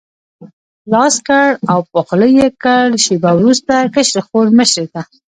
لاس 0.91 1.15
کړ 1.27 1.47
او 1.71 1.79
په 1.91 1.99
خوله 2.07 2.27
یې 2.37 2.47
کړ، 2.63 2.85
شېبه 3.03 3.31
وروسته 3.35 3.73
کشرې 3.93 4.21
خور 4.27 4.45
مشرې 4.57 4.87
ته. 4.93 5.01